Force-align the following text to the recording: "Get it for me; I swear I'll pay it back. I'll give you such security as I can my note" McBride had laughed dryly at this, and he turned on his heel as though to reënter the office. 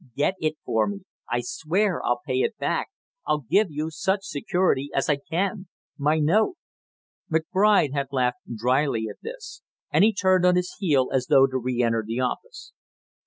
"Get 0.15 0.33
it 0.39 0.55
for 0.65 0.87
me; 0.87 1.01
I 1.29 1.41
swear 1.41 2.03
I'll 2.03 2.21
pay 2.25 2.39
it 2.39 2.57
back. 2.57 2.87
I'll 3.27 3.41
give 3.41 3.67
you 3.69 3.91
such 3.91 4.21
security 4.23 4.89
as 4.95 5.07
I 5.07 5.17
can 5.17 5.67
my 5.95 6.17
note" 6.17 6.55
McBride 7.31 7.93
had 7.93 8.07
laughed 8.09 8.41
dryly 8.55 9.05
at 9.07 9.17
this, 9.21 9.61
and 9.91 10.03
he 10.03 10.11
turned 10.11 10.43
on 10.43 10.55
his 10.55 10.73
heel 10.79 11.11
as 11.13 11.27
though 11.27 11.45
to 11.45 11.59
reënter 11.63 12.01
the 12.03 12.19
office. 12.19 12.73